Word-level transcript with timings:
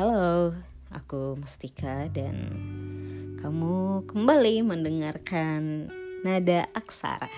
Halo, 0.00 0.56
aku 0.88 1.36
Mustika 1.36 2.08
dan 2.08 2.48
kamu 3.36 4.08
kembali 4.08 4.64
mendengarkan 4.64 5.92
Nada 6.24 6.72
Aksara. 6.72 7.28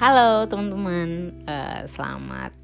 Halo 0.00 0.48
teman-teman, 0.48 1.36
uh, 1.44 1.84
selamat 1.84 2.56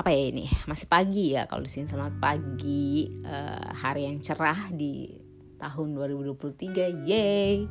apa 0.00 0.08
ya 0.08 0.32
ini? 0.32 0.48
Masih 0.64 0.88
pagi 0.88 1.36
ya 1.36 1.44
kalau 1.44 1.60
di 1.60 1.68
sini 1.68 1.92
selamat 1.92 2.16
pagi, 2.16 3.12
uh, 3.28 3.68
hari 3.68 4.08
yang 4.08 4.24
cerah 4.24 4.72
di 4.72 5.12
tahun 5.60 6.00
2023. 6.00 7.04
Yeay. 7.04 7.68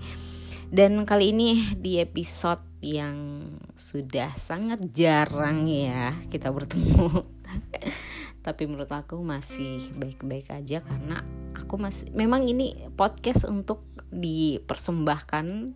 Dan 0.69 1.09
kali 1.09 1.33
ini 1.33 1.73
di 1.73 1.97
episode 2.05 2.61
yang 2.85 3.49
sudah 3.73 4.37
sangat 4.37 4.93
jarang 4.93 5.65
ya 5.65 6.13
kita 6.29 6.53
bertemu 6.53 7.25
tapi 8.43 8.67
menurut 8.67 8.91
aku 8.91 9.17
masih 9.23 9.79
baik-baik 9.95 10.51
aja 10.51 10.83
karena 10.83 11.23
aku 11.55 11.79
masih 11.79 12.11
memang 12.11 12.43
ini 12.43 12.75
podcast 12.93 13.47
untuk 13.47 13.87
dipersembahkan. 14.11 15.73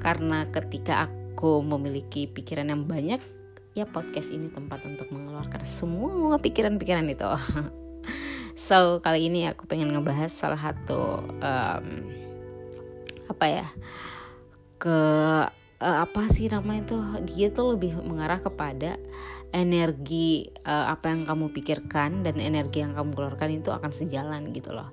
Karena 0.00 0.48
ketika 0.48 1.04
aku 1.04 1.60
memiliki 1.60 2.24
pikiran 2.24 2.72
yang 2.72 2.88
banyak 2.88 3.20
ya 3.76 3.84
podcast 3.84 4.32
ini 4.32 4.48
tempat 4.48 4.80
untuk 4.88 5.12
mengeluarkan 5.12 5.60
semua 5.62 6.40
pikiran-pikiran 6.40 7.06
itu. 7.12 7.28
So 8.56 9.04
kali 9.04 9.28
ini 9.28 9.44
aku 9.52 9.68
pengen 9.68 9.92
ngebahas 9.92 10.32
salah 10.32 10.56
satu 10.56 11.20
um, 11.28 11.86
apa 13.28 13.46
ya 13.52 13.68
ke 14.80 14.98
uh, 15.80 15.98
apa 16.00 16.22
sih 16.32 16.48
nama 16.48 16.80
itu 16.80 16.96
dia 17.28 17.52
tuh 17.52 17.76
lebih 17.76 18.00
mengarah 18.00 18.40
kepada 18.40 18.96
energi 19.56 20.44
uh, 20.68 20.92
apa 20.92 21.08
yang 21.08 21.24
kamu 21.24 21.48
pikirkan 21.56 22.20
dan 22.20 22.36
energi 22.36 22.84
yang 22.84 22.92
kamu 22.92 23.16
keluarkan 23.16 23.56
itu 23.56 23.72
akan 23.72 23.88
sejalan 23.88 24.52
gitu 24.52 24.76
loh. 24.76 24.92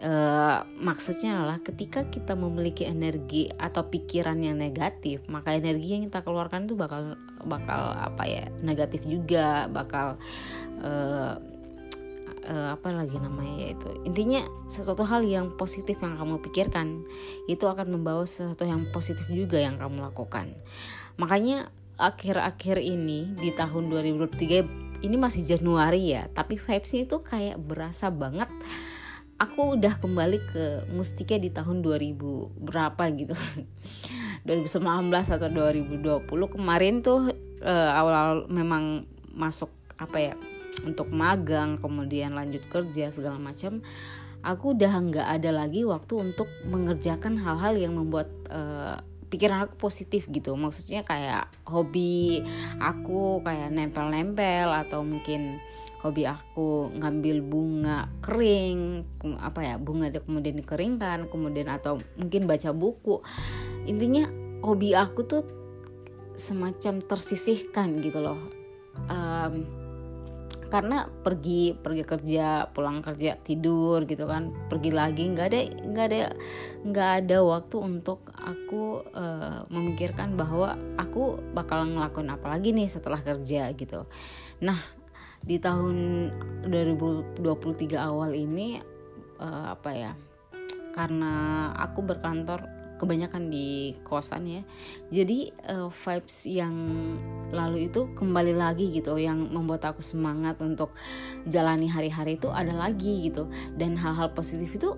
Uh, 0.00 0.64
maksudnya 0.82 1.38
adalah 1.38 1.62
ketika 1.62 2.08
kita 2.10 2.34
memiliki 2.34 2.88
energi 2.88 3.52
atau 3.54 3.86
pikiran 3.86 4.40
yang 4.40 4.56
negatif, 4.56 5.22
maka 5.28 5.54
energi 5.54 6.00
yang 6.00 6.02
kita 6.08 6.24
keluarkan 6.24 6.66
itu 6.66 6.74
bakal 6.74 7.14
bakal 7.44 7.92
apa 7.94 8.24
ya 8.24 8.44
negatif 8.64 9.04
juga, 9.04 9.68
bakal 9.70 10.18
uh, 10.82 11.38
uh, 12.48 12.68
apa 12.76 12.88
lagi 12.92 13.16
namanya 13.16 13.72
itu 13.74 13.88
intinya 14.04 14.44
sesuatu 14.68 15.02
hal 15.04 15.24
yang 15.24 15.52
positif 15.56 15.96
yang 16.00 16.16
kamu 16.20 16.40
pikirkan 16.44 17.04
itu 17.48 17.64
akan 17.64 17.98
membawa 17.98 18.28
sesuatu 18.28 18.68
yang 18.68 18.88
positif 18.92 19.24
juga 19.32 19.60
yang 19.60 19.80
kamu 19.80 20.04
lakukan 20.04 20.52
makanya 21.16 21.72
akhir-akhir 21.98 22.82
ini 22.82 23.38
di 23.38 23.54
tahun 23.54 23.90
2023 23.90 25.04
ini 25.04 25.16
masih 25.20 25.44
Januari 25.44 26.16
ya 26.16 26.26
tapi 26.32 26.56
vibesnya 26.56 27.04
itu 27.06 27.20
kayak 27.20 27.60
berasa 27.60 28.08
banget. 28.08 28.48
Aku 29.34 29.74
udah 29.74 29.98
kembali 29.98 30.38
ke 30.46 30.64
Mustika 30.94 31.34
di 31.34 31.50
tahun 31.50 31.82
2000 31.82 32.14
berapa 32.64 33.02
gitu. 33.18 33.34
2019 34.46 35.10
atau 35.10 35.48
2020 35.50 36.54
kemarin 36.54 37.02
tuh 37.02 37.34
uh, 37.64 37.90
awal-awal 37.98 38.46
memang 38.46 39.08
masuk 39.34 39.72
apa 39.98 40.32
ya 40.32 40.34
untuk 40.86 41.10
magang 41.10 41.78
kemudian 41.78 42.34
lanjut 42.34 42.66
kerja 42.66 43.10
segala 43.10 43.38
macam. 43.38 43.82
Aku 44.44 44.76
udah 44.76 44.92
nggak 44.92 45.28
ada 45.40 45.50
lagi 45.56 45.88
waktu 45.88 46.20
untuk 46.20 46.46
mengerjakan 46.68 47.40
hal-hal 47.40 47.80
yang 47.80 47.96
membuat 47.96 48.28
uh, 48.52 49.00
pikiran 49.34 49.66
aku 49.66 49.74
positif 49.74 50.30
gitu. 50.30 50.54
Maksudnya 50.54 51.02
kayak 51.02 51.50
hobi 51.66 52.46
aku 52.78 53.42
kayak 53.42 53.74
nempel-nempel 53.74 54.70
atau 54.70 55.02
mungkin 55.02 55.58
hobi 55.98 56.30
aku 56.30 56.94
ngambil 56.94 57.42
bunga 57.42 58.06
kering 58.22 59.02
apa 59.42 59.60
ya 59.64 59.74
bunga 59.80 60.12
kemudian 60.14 60.60
dikeringkan 60.62 61.26
kemudian 61.26 61.66
atau 61.66 61.98
mungkin 62.14 62.46
baca 62.46 62.70
buku. 62.70 63.18
Intinya 63.90 64.30
hobi 64.62 64.94
aku 64.94 65.26
tuh 65.26 65.42
semacam 66.38 67.02
tersisihkan 67.02 67.98
gitu 67.98 68.22
loh. 68.22 68.38
Um, 69.10 69.83
karena 70.72 71.06
pergi 71.06 71.76
pergi 71.76 72.02
kerja 72.04 72.68
pulang 72.70 73.00
kerja 73.00 73.36
tidur 73.40 74.04
gitu 74.04 74.24
kan. 74.28 74.52
Pergi 74.68 74.90
lagi 74.90 75.30
nggak 75.30 75.46
ada 75.48 75.60
nggak 75.84 76.06
ada 76.10 76.20
nggak 76.84 77.10
ada 77.24 77.36
waktu 77.44 77.76
untuk 77.80 78.28
aku 78.34 79.04
uh, 79.14 79.64
memikirkan 79.70 80.36
bahwa 80.36 80.76
aku 81.00 81.40
bakal 81.52 81.88
ngelakuin 81.88 82.32
apa 82.32 82.46
lagi 82.52 82.72
nih 82.72 82.88
setelah 82.90 83.20
kerja 83.20 83.70
gitu. 83.76 84.04
Nah 84.60 84.78
di 85.44 85.60
tahun 85.60 86.30
2023 86.72 87.44
awal 88.00 88.32
ini 88.32 88.80
uh, 89.40 89.76
apa 89.76 89.90
ya 89.92 90.12
karena 90.94 91.68
aku 91.74 92.06
berkantor 92.06 92.73
kebanyakan 93.04 93.52
di 93.52 93.92
kosan 94.02 94.48
ya. 94.48 94.62
Jadi 95.12 95.52
uh, 95.68 95.92
vibes 95.92 96.48
yang 96.48 96.74
lalu 97.52 97.92
itu 97.92 98.10
kembali 98.16 98.56
lagi 98.56 98.90
gitu 98.90 99.20
yang 99.20 99.52
membuat 99.52 99.84
aku 99.92 100.00
semangat 100.00 100.56
untuk 100.64 100.96
jalani 101.44 101.86
hari-hari 101.86 102.40
itu 102.40 102.48
ada 102.48 102.72
lagi 102.72 103.28
gitu. 103.28 103.52
Dan 103.76 103.94
hal-hal 104.00 104.32
positif 104.32 104.72
itu 104.74 104.96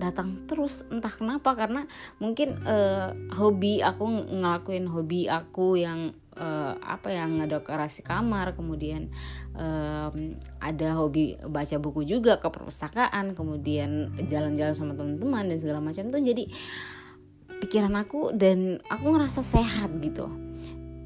datang 0.00 0.48
terus 0.48 0.86
entah 0.88 1.12
kenapa. 1.12 1.52
Karena 1.52 1.84
mungkin 2.16 2.62
uh, 2.64 3.12
hobi 3.36 3.84
aku 3.84 4.30
ngelakuin 4.30 4.88
hobi 4.88 5.28
aku 5.28 5.76
yang 5.76 6.16
uh, 6.40 6.74
apa 6.80 7.12
yang 7.12 7.36
ngedekorasi 7.38 8.00
kamar 8.00 8.56
kemudian 8.56 9.12
um, 9.52 10.34
ada 10.58 10.88
hobi 10.96 11.36
baca 11.44 11.76
buku 11.76 12.08
juga 12.08 12.40
ke 12.40 12.48
perpustakaan 12.48 13.36
kemudian 13.36 14.14
jalan-jalan 14.26 14.72
sama 14.72 14.96
teman-teman 14.96 15.52
dan 15.52 15.58
segala 15.60 15.80
macam 15.84 16.08
itu. 16.08 16.18
Jadi 16.18 16.44
pikiran 17.60 17.94
aku 18.00 18.32
dan 18.34 18.80
aku 18.88 19.14
ngerasa 19.14 19.44
sehat 19.44 19.92
gitu. 20.00 20.26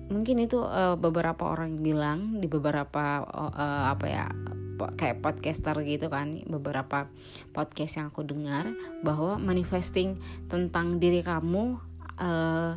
Mungkin 0.08 0.38
itu 0.40 0.62
uh, 0.62 0.94
beberapa 0.94 1.50
orang 1.50 1.82
bilang 1.82 2.38
di 2.38 2.46
beberapa 2.46 3.24
uh, 3.26 3.90
apa 3.90 4.06
ya 4.06 4.26
kayak 4.74 5.22
podcaster 5.22 5.74
gitu 5.86 6.10
kan 6.10 6.42
beberapa 6.50 7.06
podcast 7.54 8.02
yang 8.02 8.06
aku 8.10 8.26
dengar 8.26 8.74
bahwa 9.06 9.38
manifesting 9.38 10.18
tentang 10.50 10.98
diri 10.98 11.22
kamu 11.22 11.78
uh, 12.18 12.74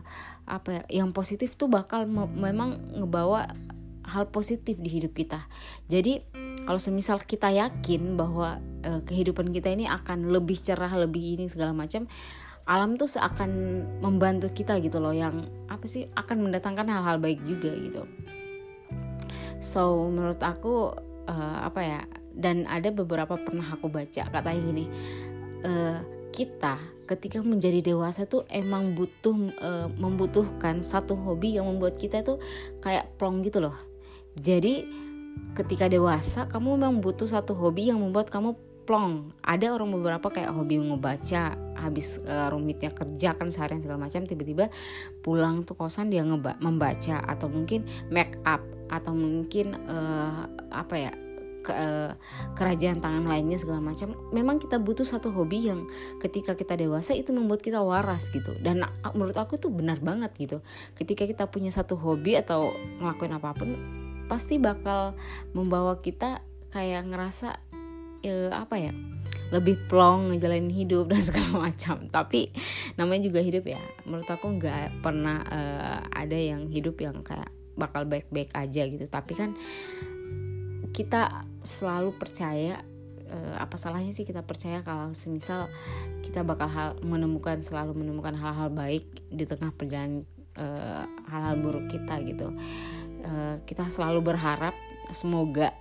apa 0.48 0.70
ya 0.72 1.04
yang 1.04 1.10
positif 1.12 1.58
tuh 1.58 1.68
bakal 1.68 2.06
me 2.08 2.30
memang 2.32 2.80
ngebawa 2.96 3.50
hal 4.08 4.32
positif 4.32 4.80
di 4.80 4.88
hidup 4.88 5.12
kita. 5.12 5.44
Jadi 5.92 6.24
kalau 6.64 6.80
semisal 6.80 7.20
kita 7.24 7.52
yakin 7.52 8.16
bahwa 8.16 8.64
uh, 8.88 9.02
kehidupan 9.04 9.52
kita 9.52 9.72
ini 9.72 9.84
akan 9.88 10.32
lebih 10.32 10.56
cerah 10.60 10.92
lebih 10.96 11.40
ini 11.40 11.46
segala 11.52 11.76
macam 11.76 12.08
alam 12.68 13.00
tuh 13.00 13.08
seakan 13.08 13.84
membantu 14.04 14.52
kita 14.52 14.78
gitu 14.84 15.00
loh 15.00 15.16
yang 15.16 15.48
apa 15.72 15.88
sih 15.88 16.12
akan 16.20 16.48
mendatangkan 16.52 16.92
hal-hal 16.92 17.18
baik 17.18 17.40
juga 17.48 17.72
gitu. 17.72 18.04
So 19.64 20.12
menurut 20.12 20.44
aku 20.44 20.92
uh, 21.26 21.58
apa 21.64 21.82
ya 21.82 22.02
dan 22.38 22.70
ada 22.70 22.94
beberapa 22.94 23.40
pernah 23.40 23.66
aku 23.74 23.90
baca 23.90 24.30
katanya 24.30 24.62
gini 24.62 24.86
uh, 25.66 25.98
kita 26.30 26.78
ketika 27.08 27.40
menjadi 27.42 27.82
dewasa 27.82 28.28
tuh 28.28 28.44
emang 28.52 28.94
butuh 28.94 29.34
uh, 29.58 29.88
membutuhkan 29.96 30.84
satu 30.84 31.16
hobi 31.16 31.56
yang 31.56 31.66
membuat 31.66 31.96
kita 31.98 32.22
tuh 32.22 32.38
kayak 32.84 33.16
plong 33.16 33.42
gitu 33.48 33.64
loh. 33.64 33.74
Jadi 34.38 34.86
ketika 35.56 35.88
dewasa 35.90 36.46
kamu 36.46 36.78
memang 36.78 37.00
butuh 37.00 37.26
satu 37.26 37.56
hobi 37.58 37.90
yang 37.90 38.04
membuat 38.04 38.30
kamu 38.30 38.54
plong 38.88 39.36
ada 39.44 39.76
orang 39.76 39.92
beberapa 39.92 40.32
kayak 40.32 40.56
hobi 40.56 40.80
ngebaca 40.80 41.60
habis 41.76 42.24
uh, 42.24 42.48
rumitnya 42.48 42.90
kerja 42.96 43.36
kan 43.36 43.52
seharian 43.52 43.84
segala 43.84 44.08
macam 44.08 44.24
tiba-tiba 44.24 44.72
pulang 45.22 45.68
tuh 45.68 45.76
kosan 45.76 46.08
dia 46.10 46.24
ngeba 46.24 46.56
membaca 46.64 47.20
atau 47.28 47.52
mungkin 47.52 47.84
make 48.08 48.40
up 48.48 48.64
atau 48.88 49.12
mungkin 49.12 49.76
uh, 49.86 50.48
apa 50.72 50.96
ya 50.96 51.12
ke, 51.68 51.76
uh, 51.76 52.16
kerajaan 52.56 53.04
tangan 53.04 53.28
lainnya 53.28 53.60
segala 53.60 53.84
macam. 53.84 54.16
Memang 54.32 54.64
kita 54.64 54.80
butuh 54.80 55.04
satu 55.04 55.36
hobi 55.36 55.68
yang 55.68 55.84
ketika 56.24 56.56
kita 56.56 56.80
dewasa 56.80 57.12
itu 57.12 57.36
membuat 57.36 57.60
kita 57.60 57.84
waras 57.84 58.32
gitu. 58.32 58.56
Dan 58.64 58.88
menurut 59.12 59.36
aku 59.36 59.60
tuh 59.60 59.68
benar 59.68 60.00
banget 60.00 60.32
gitu. 60.40 60.64
Ketika 60.96 61.28
kita 61.28 61.52
punya 61.52 61.68
satu 61.68 62.00
hobi 62.00 62.40
atau 62.40 62.72
ngelakuin 63.04 63.36
apa 63.36 63.52
pun 63.52 63.76
pasti 64.32 64.56
bakal 64.56 65.16
membawa 65.52 66.00
kita 66.00 66.40
kayak 66.72 67.08
ngerasa 67.12 67.67
e, 68.24 68.50
apa 68.54 68.76
ya 68.80 68.94
lebih 69.48 69.80
plong 69.88 70.36
ngejalanin 70.36 70.72
hidup 70.72 71.08
dan 71.12 71.22
segala 71.28 71.70
macam. 71.70 72.08
Tapi 72.12 72.52
namanya 73.00 73.32
juga 73.32 73.40
hidup 73.40 73.66
ya. 73.68 73.82
Menurut 74.04 74.28
aku 74.28 74.60
nggak 74.60 75.00
pernah 75.00 75.44
uh, 75.48 76.00
ada 76.12 76.36
yang 76.36 76.68
hidup 76.68 77.00
yang 77.00 77.24
kayak 77.24 77.48
bakal 77.80 78.04
baik-baik 78.04 78.52
aja 78.52 78.84
gitu. 78.88 79.06
Tapi 79.08 79.34
kan 79.38 79.56
kita 80.92 81.46
selalu 81.62 82.16
percaya 82.18 82.82
uh, 83.30 83.56
apa 83.60 83.78
salahnya 83.78 84.12
sih 84.12 84.26
kita 84.26 84.42
percaya 84.44 84.82
kalau 84.82 85.14
semisal 85.14 85.70
kita 86.26 86.42
bakal 86.42 86.68
hal, 86.68 86.90
menemukan 87.06 87.62
selalu 87.62 87.94
menemukan 87.96 88.34
hal-hal 88.34 88.74
baik 88.74 89.06
di 89.30 89.46
tengah 89.46 89.72
perjalanan 89.76 90.26
hal-hal 91.30 91.56
uh, 91.56 91.62
buruk 91.62 91.86
kita 91.88 92.18
gitu. 92.26 92.50
Uh, 93.22 93.62
kita 93.70 93.86
selalu 93.94 94.34
berharap 94.34 94.74
semoga 95.14 95.72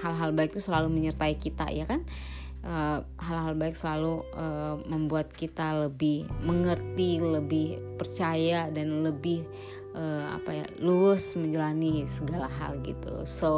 hal-hal 0.00 0.30
baik 0.36 0.56
itu 0.56 0.62
selalu 0.64 0.92
menyertai 0.92 1.36
kita 1.36 1.68
ya 1.72 1.84
kan? 1.88 2.04
Hal 2.66 3.06
hal-hal 3.22 3.54
baik 3.54 3.78
selalu 3.78 4.26
uh, 4.34 4.82
membuat 4.90 5.30
kita 5.30 5.86
lebih 5.86 6.26
mengerti 6.42 7.22
lebih 7.22 7.78
percaya 7.94 8.66
dan 8.74 9.06
lebih 9.06 9.46
uh, 9.96 10.36
apa 10.36 10.50
ya 10.52 10.66
luwes 10.78 11.34
menjalani 11.34 12.04
segala 12.04 12.46
hal 12.46 12.78
gitu. 12.84 13.24
So 13.24 13.50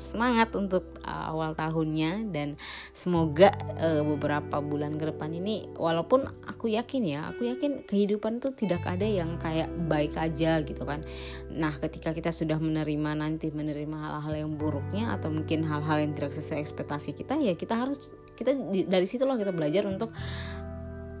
semangat 0.00 0.56
untuk 0.56 0.88
uh, 1.04 1.30
awal 1.30 1.52
tahunnya 1.52 2.32
dan 2.32 2.56
semoga 2.96 3.52
uh, 3.76 4.00
beberapa 4.02 4.58
bulan 4.64 4.96
ke 4.96 5.12
depan 5.12 5.30
ini 5.36 5.68
walaupun 5.76 6.24
aku 6.48 6.72
yakin 6.72 7.02
ya 7.04 7.20
aku 7.28 7.46
yakin 7.46 7.84
kehidupan 7.84 8.40
tuh 8.40 8.56
tidak 8.56 8.82
ada 8.88 9.04
yang 9.04 9.36
kayak 9.36 9.68
baik 9.86 10.16
aja 10.16 10.64
gitu 10.64 10.82
kan. 10.82 11.04
Nah 11.52 11.76
ketika 11.78 12.16
kita 12.16 12.32
sudah 12.32 12.56
menerima 12.56 13.12
nanti 13.12 13.52
menerima 13.52 13.94
hal-hal 13.94 14.48
yang 14.48 14.52
buruknya 14.56 15.12
atau 15.14 15.28
mungkin 15.28 15.62
hal-hal 15.68 16.00
yang 16.00 16.16
tidak 16.16 16.32
sesuai 16.32 16.64
ekspektasi 16.64 17.12
kita 17.12 17.36
ya 17.36 17.52
kita 17.54 17.76
harus 17.76 18.00
kita 18.32 18.56
dari 18.88 19.06
situ 19.06 19.28
loh 19.28 19.36
kita 19.36 19.52
belajar 19.52 19.84
untuk 19.84 20.10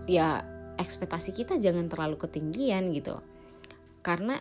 ya 0.08 0.42
ekspektasi 0.80 1.36
kita 1.36 1.60
jangan 1.60 1.86
terlalu 1.86 2.16
ketinggian 2.18 2.90
gitu. 2.96 3.20
Karena 4.02 4.40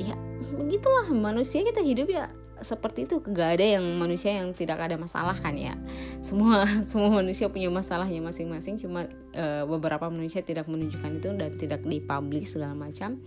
ya 0.00 0.16
begitulah. 0.56 1.08
Manusia 1.12 1.64
kita 1.64 1.80
hidup 1.80 2.08
ya 2.08 2.30
seperti 2.62 3.04
itu. 3.04 3.20
Gak 3.20 3.58
ada 3.58 3.66
yang 3.78 3.84
manusia 3.98 4.38
yang 4.38 4.54
tidak 4.54 4.78
ada 4.80 4.96
masalah 4.96 5.34
kan 5.36 5.52
ya. 5.58 5.74
Semua 6.22 6.64
semua 6.90 7.10
manusia 7.10 7.50
punya 7.50 7.68
masalahnya 7.68 8.22
masing-masing. 8.22 8.78
Cuma 8.78 9.10
e, 9.34 9.44
beberapa 9.66 10.08
manusia 10.08 10.40
tidak 10.40 10.70
menunjukkan 10.70 11.10
itu 11.18 11.30
dan 11.36 11.50
tidak 11.58 11.80
dipublish 11.84 12.54
segala 12.54 12.72
macam. 12.72 13.20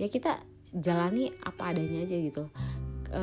Ya 0.00 0.08
kita 0.08 0.40
jalani 0.74 1.30
apa 1.44 1.76
adanya 1.76 2.02
aja 2.02 2.16
gitu. 2.16 2.48
E, 3.12 3.22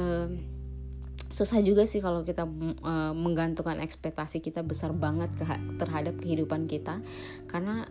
susah 1.28 1.60
juga 1.60 1.84
sih 1.84 2.00
kalau 2.00 2.24
kita 2.24 2.48
e, 2.84 2.94
menggantungkan 3.18 3.82
ekspektasi 3.84 4.40
kita 4.40 4.64
besar 4.64 4.94
banget 4.96 5.34
ke, 5.36 5.44
terhadap 5.82 6.16
kehidupan 6.22 6.70
kita. 6.70 7.02
Karena 7.50 7.84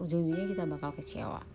ujung-ujungnya 0.00 0.50
kita 0.50 0.64
bakal 0.66 0.90
kecewa 0.98 1.51